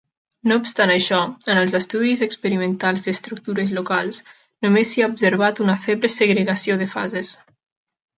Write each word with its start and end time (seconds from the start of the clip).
No 0.51 0.55
obstant 0.59 0.91
això, 0.91 1.17
en 1.53 1.57
els 1.63 1.75
estudis 1.79 2.23
experimentals 2.27 3.05
d'estructures 3.09 3.73
locals 3.79 4.21
només 4.67 4.89
s'hi 4.95 5.05
ha 5.05 5.11
observat 5.11 5.63
una 5.67 5.77
feble 5.85 6.11
segregació 6.17 6.79
de 6.83 6.89
fases. 6.95 7.31